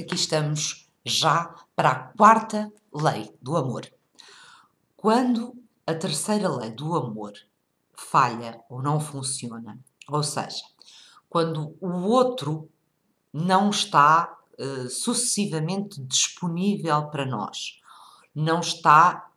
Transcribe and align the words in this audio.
Aqui 0.00 0.14
estamos 0.14 0.88
já 1.04 1.54
para 1.76 1.90
a 1.90 1.94
quarta 1.94 2.72
lei 2.90 3.36
do 3.42 3.54
amor. 3.54 3.86
Quando 4.96 5.54
a 5.86 5.94
terceira 5.94 6.48
lei 6.48 6.70
do 6.70 6.96
amor 6.96 7.34
falha 7.94 8.58
ou 8.70 8.80
não 8.80 8.98
funciona, 8.98 9.78
ou 10.08 10.22
seja, 10.22 10.64
quando 11.28 11.76
o 11.82 12.08
outro 12.08 12.70
não 13.30 13.68
está 13.68 14.38
uh, 14.58 14.88
sucessivamente 14.88 16.00
disponível 16.00 17.08
para 17.08 17.26
nós, 17.26 17.78
não 18.34 18.60
está 18.60 19.30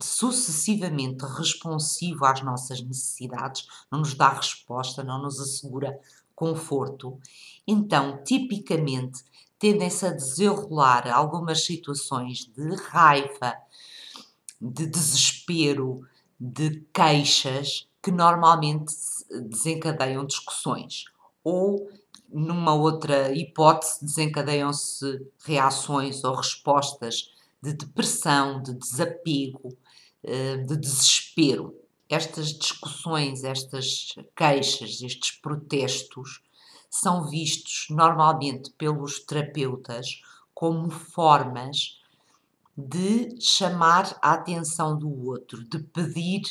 sucessivamente 0.00 1.26
responsivo 1.26 2.24
às 2.24 2.40
nossas 2.40 2.80
necessidades, 2.80 3.66
não 3.92 3.98
nos 3.98 4.14
dá 4.14 4.30
resposta, 4.30 5.04
não 5.04 5.20
nos 5.20 5.38
assegura 5.38 6.00
conforto, 6.34 7.20
então, 7.66 8.24
tipicamente, 8.24 9.22
tendem-se 9.60 10.06
a 10.06 10.10
desenrolar 10.10 11.06
algumas 11.06 11.64
situações 11.64 12.46
de 12.46 12.74
raiva, 12.76 13.54
de 14.58 14.86
desespero, 14.86 16.00
de 16.40 16.82
queixas 16.94 17.86
que 18.02 18.10
normalmente 18.10 18.94
desencadeiam 19.50 20.24
discussões. 20.24 21.04
Ou, 21.44 21.90
numa 22.26 22.74
outra 22.74 23.32
hipótese, 23.34 24.02
desencadeiam-se 24.02 25.26
reações 25.44 26.24
ou 26.24 26.34
respostas 26.34 27.30
de 27.62 27.74
depressão, 27.74 28.62
de 28.62 28.72
desapego, 28.72 29.76
eh, 30.22 30.56
de 30.56 30.76
desespero. 30.76 31.76
Estas 32.08 32.54
discussões, 32.54 33.44
estas 33.44 34.14
queixas, 34.34 35.02
estes 35.02 35.32
protestos 35.32 36.40
são 36.90 37.28
vistos 37.28 37.86
normalmente 37.90 38.70
pelos 38.72 39.20
terapeutas 39.20 40.20
como 40.52 40.90
formas 40.90 42.00
de 42.76 43.40
chamar 43.40 44.18
a 44.20 44.32
atenção 44.32 44.98
do 44.98 45.26
outro, 45.26 45.64
de 45.64 45.78
pedir 45.78 46.42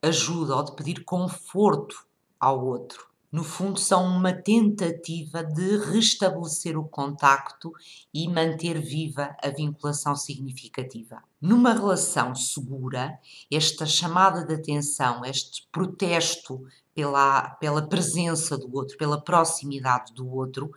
ajuda 0.00 0.56
ou 0.56 0.64
de 0.64 0.74
pedir 0.74 1.04
conforto 1.04 2.06
ao 2.40 2.64
outro 2.64 3.15
no 3.30 3.42
fundo, 3.42 3.78
são 3.78 4.04
uma 4.06 4.32
tentativa 4.32 5.42
de 5.42 5.78
restabelecer 5.78 6.78
o 6.78 6.88
contacto 6.88 7.72
e 8.12 8.28
manter 8.28 8.80
viva 8.80 9.36
a 9.42 9.48
vinculação 9.50 10.14
significativa. 10.14 11.22
Numa 11.40 11.72
relação 11.72 12.34
segura, 12.34 13.18
esta 13.50 13.84
chamada 13.84 14.44
de 14.44 14.54
atenção, 14.54 15.24
este 15.24 15.66
protesto 15.70 16.64
pela, 16.94 17.50
pela 17.56 17.86
presença 17.86 18.56
do 18.56 18.74
outro, 18.74 18.96
pela 18.96 19.20
proximidade 19.20 20.14
do 20.14 20.32
outro, 20.32 20.70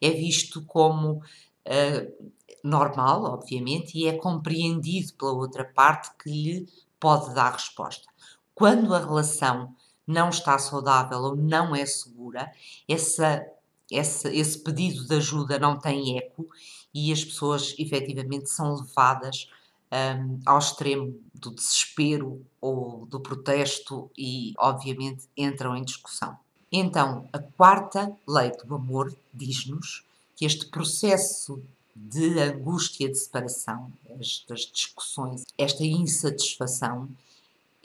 é 0.00 0.10
visto 0.10 0.64
como 0.64 1.14
uh, 1.14 2.32
normal, 2.64 3.24
obviamente, 3.24 3.98
e 3.98 4.06
é 4.06 4.16
compreendido 4.16 5.12
pela 5.14 5.32
outra 5.32 5.64
parte 5.64 6.10
que 6.18 6.30
lhe 6.30 6.68
pode 6.98 7.34
dar 7.34 7.52
resposta. 7.52 8.08
Quando 8.54 8.94
a 8.94 8.98
relação 8.98 9.74
não 10.06 10.28
está 10.28 10.58
saudável 10.58 11.18
ou 11.18 11.36
não 11.36 11.74
é 11.74 11.84
segura, 11.84 12.52
essa, 12.88 13.44
essa, 13.90 14.32
esse 14.32 14.58
pedido 14.58 15.06
de 15.06 15.16
ajuda 15.16 15.58
não 15.58 15.78
tem 15.78 16.18
eco 16.18 16.46
e 16.94 17.12
as 17.12 17.24
pessoas 17.24 17.74
efetivamente 17.78 18.48
são 18.48 18.76
levadas 18.76 19.48
um, 19.92 20.40
ao 20.46 20.58
extremo 20.58 21.18
do 21.34 21.50
desespero 21.50 22.44
ou 22.60 23.06
do 23.06 23.20
protesto 23.20 24.10
e, 24.16 24.54
obviamente, 24.58 25.24
entram 25.36 25.76
em 25.76 25.84
discussão. 25.84 26.36
Então, 26.70 27.28
a 27.32 27.38
quarta 27.38 28.16
lei 28.26 28.50
do 28.64 28.74
amor 28.74 29.14
diz-nos 29.32 30.04
que 30.34 30.44
este 30.44 30.66
processo 30.66 31.62
de 31.94 32.38
angústia 32.40 33.08
de 33.08 33.16
separação, 33.16 33.90
estas 34.20 34.60
discussões, 34.72 35.44
esta 35.56 35.84
insatisfação, 35.84 37.08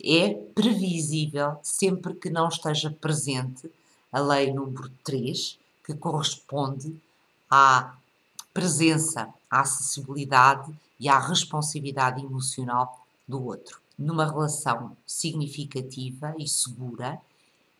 é 0.03 0.33
previsível 0.33 1.57
sempre 1.63 2.13
que 2.13 2.29
não 2.29 2.47
esteja 2.47 2.91
presente 2.91 3.71
a 4.11 4.19
lei 4.19 4.53
número 4.53 4.89
3, 5.03 5.57
que 5.85 5.93
corresponde 5.93 6.95
à 7.49 7.95
presença, 8.53 9.33
à 9.49 9.61
acessibilidade 9.61 10.73
e 10.99 11.07
à 11.09 11.17
responsividade 11.19 12.23
emocional 12.23 13.05
do 13.27 13.43
outro. 13.43 13.79
Numa 13.97 14.25
relação 14.25 14.95
significativa 15.05 16.35
e 16.37 16.47
segura, 16.47 17.19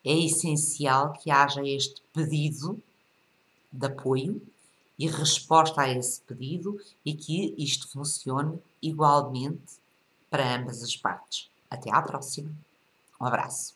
é 0.03 0.18
essencial 0.18 1.14
que 1.14 1.30
haja 1.30 1.66
este 1.66 2.02
pedido 2.14 2.82
de 3.72 3.86
apoio 3.86 4.42
e 4.98 5.08
resposta 5.08 5.82
a 5.82 5.90
esse 5.90 6.22
pedido 6.22 6.80
e 7.06 7.14
que 7.14 7.53
isto 7.58 7.88
funcione 7.88 8.59
igualmente 8.82 9.80
para 10.30 10.56
ambas 10.56 10.82
as 10.82 10.96
partes. 10.96 11.51
Até 11.72 11.90
à 11.92 12.02
próxima. 12.02 12.52
Um 13.20 13.26
abraço. 13.26 13.70